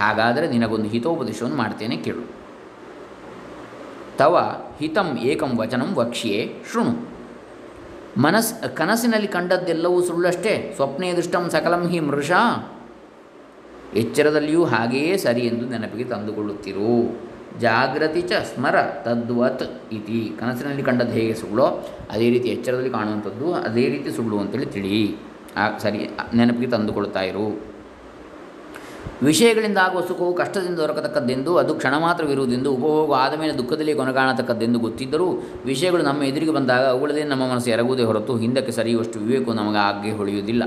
ಹಾಗಾದರೆ 0.00 0.48
ನಿನಗೊಂದು 0.48 0.88
ಹಿತೋಪದೇಶವನ್ನು 0.88 1.56
ಮಾಡ್ತೇನೆ 1.56 1.96
ಕೇಳು. 1.96 2.30
ತವ 4.18 4.64
ಹಿತಂ 4.78 5.18
ಏಕಂ 5.18 5.58
ವಚನಂ 5.58 5.94
ವಕ್ಷ್ಯೆ 5.94 6.52
ಶೃಣು. 6.72 7.12
ಮನಸ್, 8.20 8.76
ಕನಸಿನಲ್ಲಿ 8.76 9.28
ಕಂಡದ್ದೆಲ್ಲವೂ 9.28 10.02
ಸುಳ್ಳಷ್ಟೇ. 10.02 10.72
ಸ್ವಪ್ನೆ 10.76 11.12
ದೃಷ್ಟಂ 11.12 11.50
ಸಕಲಂ 11.50 11.88
ಹಿ 11.88 12.00
ಮೃಷಾ. 12.00 12.68
ಎಚ್ಚರದಲ್ಲಿಯೂ 13.94 14.64
ಹಾಗೆಯೇ 14.64 15.16
ಸರಿ 15.16 15.40
ಎಂದು 15.40 15.68
ನೆನಪಿಗೆ 15.68 16.04
ತಂದುಕೊಳ್ಳುತ್ತಿರು. 16.04 17.20
ಜಾಗೃತಿ 17.60 18.22
ಚ 18.22 18.32
ಸ್ಮರ 18.32 18.82
ತದ್ವತ್ 18.82 19.62
ಇತಿ. 19.92 20.32
ಕನಸಿನಲ್ಲಿ 20.40 20.82
ಕಂಡದ್ದು 20.82 21.12
ಹೇಗೆ 21.12 21.34
ಸುಳ್ಳೋ, 21.34 21.66
ಅದೇ 22.10 22.30
ರೀತಿ 22.30 22.48
ಎಚ್ಚರದಲ್ಲಿ 22.48 22.90
ಕಾಣುವಂಥದ್ದು, 22.90 23.54
ಅದೇ 23.54 23.88
ರೀತಿ 23.88 24.10
ಸುಳ್ಳು 24.10 24.38
ಅಂತೇಳಿ 24.38 24.66
ತಿಳಿ 24.66 25.16
ಸರಿ, 25.78 26.10
ನೆನಪಿಗೆ 26.34 26.70
ತಂದುಕೊಳ್ತಾ 26.70 27.20
ಇರು. 27.20 27.72
ವಿಷಯಗಳಿಂದ 29.22 29.78
ಆಗುವ 29.78 30.00
ಸುಖವು 30.00 30.34
ಕಷ್ಟದಿಂದ 30.34 30.76
ದೊರಕತಕ್ಕದ್ದೆಂದು, 30.78 31.56
ಅದು 31.56 31.74
ಕ್ಷಣ 31.74 31.98
ಮಾತ್ರವಿರುವುದೆಂದು, 31.98 32.72
ಉಪಭೋಗ 32.72 33.14
ಆದ 33.14 33.38
ಮೇಲೆ 33.38 33.58
ದುಃಖದಲ್ಲಿ 33.58 33.94
ಕೊನೆಗಾಣತಕ್ಕದ್ದೆಂದು 33.94 34.78
ಗೊತ್ತಿದ್ದರೂ, 34.78 35.42
ವಿಷಯಗಳು 35.64 36.02
ನಮ್ಮ 36.02 36.22
ಎದುರಿಗೆ 36.22 36.52
ಬಂದಾಗ 36.52 36.86
ಅವುಗಳದೇ 36.86 37.22
ನಮ್ಮ 37.24 37.52
ಮನಸ್ಸು 37.52 37.70
ಎರಗುವುದೇ 37.70 38.02
ಹೊರತು 38.02 38.36
ಹಿಂದಕ್ಕೆ 38.36 38.72
ಸರಿಯುವಷ್ಟು 38.72 39.18
ವಿವೇಕವು 39.18 39.54
ನಮಗೆ 39.54 39.78
ಆಗ್ಗೆ 39.78 40.12
ಹೊಳೆಯುವುದಿಲ್ಲ. 40.12 40.62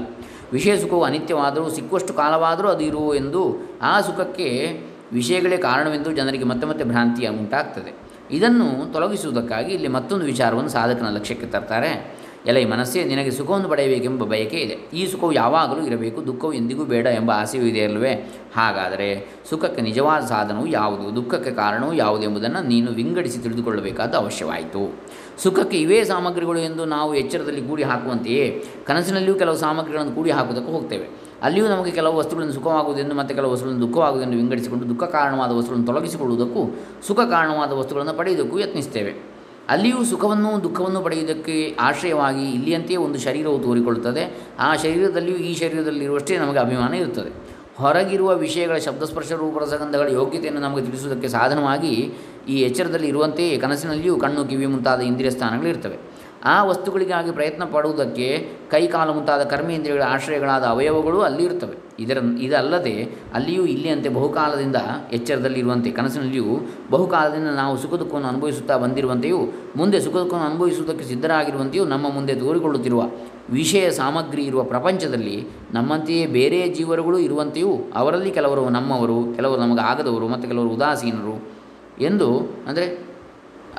ವಿಷಯ 0.52 0.78
ಸುಖವು 0.78 1.04
ಅನಿತ್ಯವಾದರೂ, 1.04 1.70
ಸಿಕ್ಕುವಷ್ಟು 1.70 2.14
ಕಾಲವಾದರೂ 2.14 2.68
ಅದು 2.68 2.84
ಇರುವು 2.84 3.16
ಎಂದು, 3.16 3.70
ಆ 3.82 4.02
ಸುಖಕ್ಕೆ 4.02 4.80
ವಿಷಯಗಳೇ 5.14 5.58
ಕಾರಣವೆಂದು 5.58 6.12
ಜನರಿಗೆ 6.12 6.44
ಮತ್ತೆ 6.44 6.68
ಮತ್ತೆ 6.68 6.86
ಭ್ರಾಂತಿಯ 6.86 7.30
ಉಂಟಾಗ್ತದೆ. 7.30 7.94
ಇದನ್ನು 8.32 8.94
ತೊಲಗಿಸುವುದಕ್ಕಾಗಿ 8.94 9.74
ಇಲ್ಲಿ 9.74 9.88
ಮತ್ತೊಂದು 9.88 10.26
ವಿಚಾರವನ್ನು 10.26 10.70
ಸಾಧಕನ 10.70 11.10
ಲಕ್ಷ್ಯಕ್ಕೆ 11.10 11.48
ತರ್ತಾರೆ. 11.48 12.25
ಎಲ್ಲ 12.48 12.60
ಈ 12.60 12.66
ಮನಸ್ಸೇ, 12.66 13.04
ನಿನಗೆ 13.04 13.32
ಸುಖವನ್ನು 13.32 13.70
ಪಡೆಯಬೇಕೆಂಬ 13.70 14.24
ಬಯಕೆ 14.24 14.58
ಇದೆ. 14.58 14.74
ಈ 14.74 15.08
ಸುಖವು 15.08 15.32
ಯಾವಾಗಲೂ 15.32 15.86
ಇರಬೇಕು, 15.86 16.28
ದುಃಖವು 16.28 16.54
ಎಂದಿಗೂ 16.54 16.86
ಬೇಡ 16.86 17.06
ಎಂಬ 17.06 17.32
ಆಸೆಯೂ 17.36 17.64
ಇದೆ 17.64 17.84
ಅಲ್ಲವೇ? 17.84 18.14
ಹಾಗಾದರೆ 18.56 19.28
ಸುಖಕ್ಕೆ 19.50 19.82
ನಿಜವಾದ 19.82 20.26
ಸಾಧನವು 20.26 20.68
ಯಾವುದು? 20.68 21.16
ದುಃಖಕ್ಕೆ 21.16 21.52
ಕಾರಣವು 21.52 21.94
ಯಾವುದು 21.94 22.24
ಎಂಬುದನ್ನು 22.24 22.68
ನೀನು 22.68 22.92
ವಿಂಗಡಿಸಿ 22.92 23.40
ತಿಳಿದುಕೊಳ್ಳಬೇಕಾದ 23.40 24.16
ಅವಶ್ಯವಾಯಿತು. 24.16 25.04
ಸುಖಕ್ಕೆ 25.44 25.78
ಇವೇ 25.78 26.04
ಸಾಮಗ್ರಿಗಳು 26.04 26.60
ಎಂದು 26.60 26.86
ನಾವು 26.86 27.16
ಎಚ್ಚರದಲ್ಲಿ 27.16 27.62
ಕೂಡಿ 27.62 27.84
ಹಾಕುವಂತೆಯೇ, 27.84 28.64
ಕನಸಿನಲ್ಲಿಯೂ 28.86 29.36
ಕೆಲವು 29.36 29.58
ಸಾಮಗ್ರಿಗಳನ್ನು 29.58 30.12
ಕೂಡಿ 30.12 30.32
ಹಾಕುವುದಕ್ಕೆ 30.32 30.72
ಹೋಗ್ತೇವೆ. 30.72 31.26
ಅಲ್ಲಿಯೂ 31.42 31.68
ನಮಗೆ 31.68 31.92
ಕೆಲವು 31.92 32.18
ವಸ್ತುಗಳನ್ನು 32.18 32.54
ಸುಖವಾಗುವುದೆಂದು 32.54 33.16
ಮತ್ತು 33.16 33.36
ಕೆಲವು 33.36 33.52
ವಸ್ತುಗಳನ್ನು 33.52 33.88
ದುಃಖವಾಗುವುದೆಂದು 33.88 34.38
ವಿಂಗಡಿಸಿಕೊಂಡು 34.38 34.90
ದುಃಖ 34.90 35.04
ಕಾರಣವಾದ 35.04 35.52
ವಸ್ತುಗಳನ್ನು 35.52 35.86
ತೊಲಗಿಸಿಕೊಳ್ಳುವುದಕ್ಕೂ 35.86 36.80
ಸುಖ 37.08 37.20
ಕಾರಣವಾದ 37.20 37.72
ವಸ್ತುಗಳನ್ನು 37.72 38.14
ಪಡೆಯುವುದಕ್ಕೂ 38.14 38.60
ಯತ್ನಿಸ್ತೇವೆ. 38.60 39.35
ಅಲ್ಲಿಯೂ 39.70 40.06
ಸುಖವನ್ನು 40.06 40.64
ದುಃಖವನ್ನು 40.64 41.02
ಪಡೆಯುವುದಕ್ಕೆ 41.02 41.78
ಆಶ್ರಯವಾಗಿ 41.80 42.52
ಇಲ್ಲಿಯಂತೆಯೇ 42.52 42.98
ಒಂದು 42.98 43.20
ಶರೀರವು 43.20 43.60
ತೋರಿಕೊಳ್ಳುತ್ತದೆ. 43.60 44.44
ಆ 44.60 44.76
ಶರೀರದಲ್ಲಿಯೂ 44.76 45.38
ಈ 45.38 45.56
ಶರೀರದಲ್ಲಿರುವಷ್ಟೇ 45.56 46.38
ನಮಗೆ 46.38 46.60
ಅಭಿಮಾನ 46.60 46.94
ಇರುತ್ತದೆ. 46.94 47.30
ಹೊರಗಿರುವ 47.78 48.36
ವಿಷಯಗಳ 48.36 48.78
ಶಬ್ದಸ್ಪರ್ಶ 48.78 49.32
ರೂಪರಸಗಂಧಗಳ 49.32 50.08
ಯೋಗ್ಯತೆಯನ್ನು 50.12 50.62
ನಮಗೆ 50.62 50.86
ತಿಳಿಸುವುದಕ್ಕೆ 50.86 51.28
ಸಾಧನವಾಗಿ 51.28 52.12
ಈ 52.50 52.62
ಎಚ್ಚರದಲ್ಲಿ 52.62 53.08
ಇರುವಂತೆಯೇ 53.08 53.58
ಕನಸಿನಲ್ಲಿಯೂ 53.58 54.18
ಕಣ್ಣು 54.18 54.46
ಕಿವಿ 54.46 54.66
ಮುಂತಾದ 54.66 55.02
ಇಂದ್ರಿಯ 55.02 55.30
ಸ್ಥಾನಗಳಿರ್ತವೆ. 55.30 55.98
ಆ 56.44 56.64
ವಸ್ತುಗಳಿಗಾಗಿ 56.64 57.32
ಪ್ರಯತ್ನ 57.32 57.64
ಪಡುವುದಕ್ಕೆ 57.64 58.50
ಕೈಕಾಲು 58.72 59.14
ಮುಂತಾದ 59.14 59.44
ಕರ್ಮೇಂದ್ರಿಯಗಳ 59.44 60.04
ಆಶ್ರಯಗಳಾದ 60.08 60.64
ಅವಯವಗಳು 60.64 61.22
ಅಲ್ಲಿ 61.22 61.44
ಇರ್ತವೆ 61.44 61.85
ಇದರ 62.00 62.18
ಇದಲ್ಲದೆ 62.40 63.04
ಅಲ್ಲಿಯೂ 63.34 63.66
ಇಲ್ಲಿಯಂತೆ 63.66 64.10
ಬಹುಕಾಲದಿಂದ 64.10 64.76
ಎಚ್ಚರದಲ್ಲಿರುವಂತೆ, 65.12 65.92
ಕನಸಿನಲ್ಲಿಯೂ 65.92 66.60
ಬಹುಕಾಲದಿಂದ 66.92 67.48
ನಾವು 67.48 67.78
ಸುಖ 67.78 67.94
ದುಃಖವನ್ನು 67.94 68.28
ಅನುಭವಿಸುತ್ತಾ 68.28 68.78
ಬಂದಿರುವಂತೆಯೂ, 68.78 69.40
ಮುಂದೆ 69.76 70.00
ಸುಖ 70.00 70.14
ದುಃಖವನ್ನು 70.14 70.48
ಅನುಭವಿಸುವುದಕ್ಕೆ 70.48 71.06
ಸಿದ್ಧರಾಗಿರುವಂತೆಯೂ 71.06 71.86
ನಮ್ಮ 71.86 72.10
ಮುಂದೆ 72.10 72.36
ತೋರಿಕೊಳ್ಳುತ್ತಿರುವ 72.36 73.04
ವಿಷಯ 73.50 73.92
ಸಾಮಗ್ರಿ 73.92 74.44
ಇರುವ 74.44 74.64
ಪ್ರಪಂಚದಲ್ಲಿ 74.64 75.48
ನಮ್ಮಂತೆಯೇ 75.74 76.26
ಬೇರೆ 76.26 76.70
ಜೀವರುಗಳು 76.70 77.20
ಇರುವಂತೆಯೂ, 77.20 77.78
ಅವರಲ್ಲಿ 77.96 78.32
ಕೆಲವರು 78.32 78.70
ನಮ್ಮವರು, 78.70 79.36
ಕೆಲವರು 79.36 79.62
ನಮಗೆ 79.62 79.82
ಆಗದವರು, 79.82 80.28
ಮತ್ತು 80.28 80.48
ಕೆಲವರು 80.48 80.70
ಉದಾಸೀನರು 80.70 81.56
ಎಂದು 82.00 82.40
ಅಂದರೆ 82.68 83.06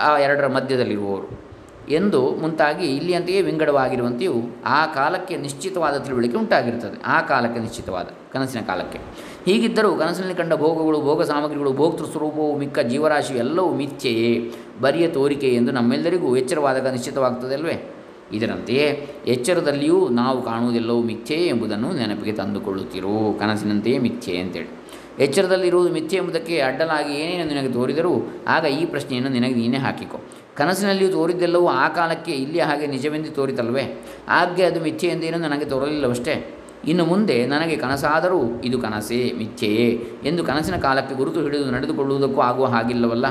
ಆ 0.00 0.18
ಎರಡರ 0.18 0.46
ಮಧ್ಯದಲ್ಲಿರುವವರು. 0.46 1.45
ಎಂದು 1.88 2.30
ಮುಂತಾಗಿ 2.30 2.86
ಇಲ್ಲಿಯಂತೆಯೇ 2.86 3.42
ವಿಂಗಡವಾಗಿರುವಂತೆಯೂ 3.42 4.32
ಆ 4.66 4.86
ಕಾಲಕ್ಕೆ 4.86 5.36
ನಿಶ್ಚಿತವಾದ 5.36 5.96
ತಿಳುವಳಿಕೆ 5.96 6.36
ಉಂಟಾಗಿರುತ್ತದೆ. 6.36 7.02
ಆ 7.02 7.20
ಕಾಲಕ್ಕೆ 7.20 7.60
ನಿಶ್ಚಿತವಾದ, 7.60 8.06
ಕನಸಿನ 8.32 8.60
ಕಾಲಕ್ಕೆ. 8.60 8.98
ಹೀಗಿದ್ದರೂ 9.44 9.96
ಕನಸಿನಲ್ಲಿ 9.96 10.34
ಕಂಡ 10.34 10.52
ಭೋಗಗಳು, 10.54 11.00
ಭೋಗ 11.00 11.22
ಸಾಮಗ್ರಿಗಳು, 11.22 11.72
ಭೋಕ್ತೃ 11.72 12.04
ಸ್ವರೂಪವು 12.04 12.58
ಮಿಕ್ಕ 12.58 12.78
ಜೀವರಾಶಿ 12.78 13.34
ಎಲ್ಲವೂ 13.34 13.74
ಮಿಥ್ಯೆಯೇ, 13.74 14.52
ಬರಿಯ 14.80 15.08
ತೋರಿಕೆ 15.08 15.48
ಎಂದು 15.48 15.72
ನಮ್ಮೆಲ್ಲರಿಗೂ 15.72 16.36
ಎಚ್ಚರವಾದಾಗ 16.36 16.86
ನಿಶ್ಚಿತವಾಗ್ತದೆ 16.86 17.54
ಅಲ್ವೇ? 17.54 17.94
ಇದರಂತೆಯೇ 18.32 19.08
ಎಚ್ಚರದಲ್ಲಿಯೂ 19.26 20.08
ನಾವು 20.08 20.42
ಕಾಣುವುದೆಲ್ಲವೂ 20.42 21.02
ಮಿಥ್ಯೆಯೇ 21.02 21.46
ಎಂಬುದನ್ನು 21.46 21.92
ನೆನಪಿಗೆ 21.92 22.32
ತಂದುಕೊಳ್ಳುತ್ತಿರು? 22.32 23.38
ಕನಸಿನಂತೆಯೇ 23.38 23.98
ಮಿಥ್ಯೆ 23.98 24.36
ಅಂತೇಳಿ. 24.36 24.75
ಎಚ್ಚರದಲ್ಲಿರುವುದು 25.20 25.92
ಮಿಥ್ಯ 25.92 26.16
ಎಂಬುದಕ್ಕೆ 26.16 26.60
ಅಡ್ಡಲಾಗಿ 26.60 27.14
ಏನೇನು 27.14 27.54
ನಿನಗೆ 27.54 27.72
ತೋರಿದರೂ 27.72 28.34
ಆಗ 28.48 28.64
ಈ 28.64 28.84
ಪ್ರಶ್ನೆಯನ್ನು 28.84 29.30
ನಿನಗೆ 29.30 29.54
ನೀನೇ 29.54 29.76
ಹಾಕಿಕೊ. 29.76 30.20
ಕನಸಿನಲ್ಲಿಯೂ 30.54 31.10
ತೋರಿದ್ದೆಲ್ಲವೂ 31.10 31.66
ಆ 31.68 31.88
ಕಾಲಕ್ಕೆ 31.88 32.32
ಇಲ್ಲಿ 32.32 32.60
ಹಾಗೆ 32.60 32.86
ನಿಜವೆಂದು 32.86 33.30
ತೋರಿತಲ್ವೇ 33.30 34.04
ಆಗ್ಗೆ 34.28 34.64
ಅದು 34.64 34.80
ಮಿಥ್ಯೆ 34.80 35.10
ಎಂದೇನೂ 35.10 35.38
ನನಗೆ 35.38 35.64
ತೋರಲಿಲ್ಲವಷ್ಟೇ? 35.64 36.54
ಇನ್ನು 36.84 37.04
ಮುಂದೆ 37.04 37.46
ನನಗೆ 37.46 37.76
ಕನಸಾದರೂ 37.76 38.60
ಇದು 38.64 38.78
ಕನಸೇ, 38.78 39.32
ಮಿಥ್ಯೆಯೇ 39.38 40.04
ಎಂದು 40.24 40.44
ಕನಸಿನ 40.44 40.76
ಕಾಲಕ್ಕೆ 40.76 41.14
ಗುರುತು 41.14 41.42
ಹಿಡಿದು 41.42 41.70
ನಡೆದುಕೊಳ್ಳುವುದಕ್ಕೂ 41.70 42.40
ಆಗುವ 42.40 42.66
ಹಾಗಿಲ್ಲವಲ್ಲ? 42.66 43.26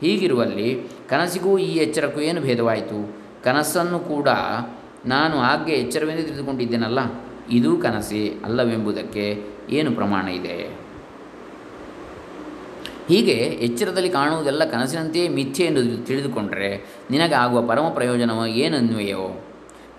ಹೀಗಿರುವಲ್ಲಿ 0.00 0.88
ಕನಸಿಗೂ 1.08 1.58
ಈ 1.58 1.76
ಎಚ್ಚರಕ್ಕೂ 1.76 2.20
ಏನು 2.20 2.40
ಭೇದವಾಯಿತು? 2.40 3.16
ಕನಸನ್ನು 3.44 3.98
ಕೂಡ 3.98 4.28
ನಾನು 5.06 5.38
ಆಗ್ಗೆ 5.38 5.72
ಎಚ್ಚರವೆಂದು 5.72 6.22
ತಿಳಿದುಕೊಂಡಿದ್ದೇನಲ್ಲ? 6.22 6.98
ಇದೂ 7.50 7.76
ಕನಸೇ 7.76 8.36
ಅಲ್ಲವೆಂಬುದಕ್ಕೆ 8.44 9.44
ಏನು 9.70 9.92
ಪ್ರಮಾಣ 9.92 10.28
ಇದೆ? 10.28 10.79
ಹೀಗೆ 13.08 13.32
ಎಚ್ಚರದಲ್ಲಿ 13.32 14.08
ಕಾಣುವುದೆಲ್ಲ 14.08 14.64
ಕನಸಿನಂತೆಯೇ 14.64 15.28
ಮಿಥ್ಯೆ 15.28 15.66
ಎಂದು 15.66 16.06
ತಿಳಿದುಕೊಂಡರೆ 16.06 17.00
ನಿನಗೆ 17.10 17.34
ಆಗುವ 17.34 17.62
ಪರಮ 17.62 17.88
ಪ್ರಯೋಜನವು 17.88 18.46
ಏನನ್ವಯವೋ 18.46 19.44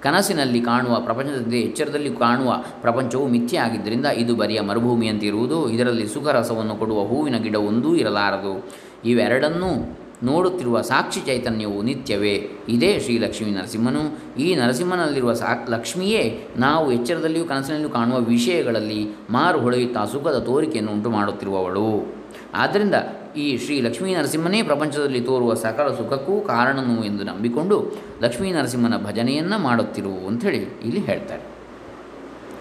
ಕನಸಿನಲ್ಲಿ 0.02 0.62
ಕಾಣುವ 0.62 1.00
ಪ್ರಪಂಚದಂತೆ 1.00 1.62
ಎಚ್ಚರದಲ್ಲಿ 1.62 2.10
ಕಾಣುವ 2.10 2.64
ಪ್ರಪಂಚವು 2.82 3.28
ಮಿಥ್ಯ 3.28 3.60
ಆಗಿದ್ದರಿಂದ 3.60 4.06
ಇದು 4.06 4.36
ಬರಿಯ 4.36 4.62
ಮರುಭೂಮಿಯಂತಿರುವುದು. 4.62 5.70
ಇದರಲ್ಲಿ 5.70 6.08
ಸುಖರಸವನ್ನು 6.08 6.76
ಕೊಡುವ 6.76 7.04
ಹೂವಿನ 7.04 7.38
ಗಿಡವೊಂದೂ 7.38 7.96
ಇರಲಾರದು. 7.96 8.70
ಇವೆರಡನ್ನೂ 9.06 9.98
ನೋಡುತ್ತಿರುವ 10.24 10.82
ಸಾಕ್ಷಿ 10.82 11.20
ಚೈತನ್ಯವು 11.20 11.82
ನಿತ್ಯವೇ. 11.82 12.50
ಇದೇ 12.70 13.00
ಶ್ರೀ 13.00 13.18
ಲಕ್ಷ್ಮೀ 13.18 13.52
ನರಸಿಂಹನು. 13.52 14.36
ಈ 14.40 14.56
ನರಸಿಂಹನಲ್ಲಿರುವ 14.56 15.34
ಸಾ 15.34 15.66
ಲಕ್ಷ್ಮಿಯೇ 15.70 16.48
ನಾವು 16.58 16.92
ಎಚ್ಚರದಲ್ಲಿಯೂ 16.92 17.46
ಕನಸಿನಲ್ಲಿಯೂ 17.46 17.90
ಕಾಣುವ 17.90 18.20
ವಿಷಯಗಳಲ್ಲಿ 18.20 19.16
ಮಾರು 19.30 19.60
ಹೊಳೆಯುತ್ತಾ 19.60 20.06
ಸುಖದ 20.06 20.40
ತೋರಿಕೆಯನ್ನು 20.40 20.92
ಉಂಟು 20.92 21.10
ಮಾಡುತ್ತಿರುವವಳು 21.10 22.21
ಆದ್ದರಿಂದ 22.54 22.96
ಈ 23.38 23.58
ಶ್ರೀ 23.58 23.82
ಲಕ್ಷ್ಮೀ 23.82 24.16
ನರಸಿಂಹನೇ 24.16 24.64
ಪ್ರಪಂಚದಲ್ಲಿ 24.64 25.22
ತೋರುವ 25.22 25.54
ಸಕಲ 25.54 25.96
ಸುಖಕ್ಕೂ 25.96 26.42
ಕಾರಣನು 26.42 27.04
ಎಂದು 27.04 27.24
ನಂಬಿಕೊಂಡು 27.24 27.92
ಲಕ್ಷ್ಮೀ 28.22 28.52
ನರಸಿಂಹನ 28.52 29.06
ಭಜನೆಯನ್ನು 29.06 29.60
ಮಾಡುತ್ತಿರುವು 29.60 30.28
ಅಂಥೇಳಿ 30.28 30.58
ಇಲ್ಲಿ 30.58 31.00
ಹೇಳ್ತಾರೆ. 31.00 31.44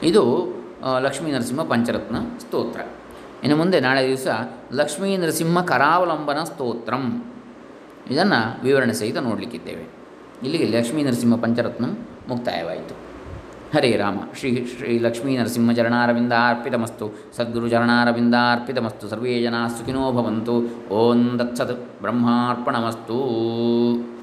ಇದು 0.02 0.22
ಲಕ್ಷ್ಮೀ 1.00 1.32
ನರಸಿಂಹ 1.32 1.62
ಪಂಚರತ್ನ 1.62 2.16
ಸ್ತೋತ್ರ. 2.40 2.80
ಇನ್ನು 3.42 3.56
ಮುಂದೆ 3.56 3.80
ನಾಳೆ 3.80 4.08
ದಿವಸ 4.08 4.26
ಲಕ್ಷ್ಮೀ 4.72 5.16
ನರಸಿಂಹ 5.16 5.62
ಕರಾವಲಂಬನ 5.64 6.44
ಸ್ತೋತ್ರಂ. 6.44 7.34
ಇದನ್ನು 8.10 8.64
ವಿವರಣೆ 8.64 8.92
ಸಹಿತ 8.92 9.16
ನೋಡಲಿಕ್ಕಿದ್ದೇವೆ. 9.16 9.84
ಇಲ್ಲಿಗೆ 10.42 10.78
ಲಕ್ಷ್ಮೀ 10.78 11.02
ನರಸಿಂಹ 11.02 11.36
ಪಂಚರತ್ನ 11.36 11.84
ಮುಕ್ತಾಯವಾಯಿತು. 12.28 13.09
ಹರೇ 13.74 13.96
ರಾಮ. 13.96 14.18
ಶ್ರೀ 14.38 14.66
ಶ್ರೀ 14.78 14.98
ಲಕ್ಷ್ಮೀ 14.98 15.36
ನರಸಿಂಹ 15.36 15.72
ಚರಣಾರವಿಂದಾರ್ಪಿತಮಸ್ತು. 15.72 17.34
ಸದ್ಗುರು 17.36 17.68
ಚರಣಾರವಿಂದಾರ್ಪಿತಮಸ್ತು. 17.68 19.08
ಸರ್ವೇ 19.08 19.42
ಜನಾಃ 19.42 19.68
ಸುಖಿನೋ 19.68 20.12
ಭವಂತು. 20.12 20.54
ಓಂ 20.94 21.38
ದತ್ಸತ್ 21.38 22.02
ಬ್ರಹ್ಮಾರ್ಪಣಮಸ್ತು. 22.02 23.18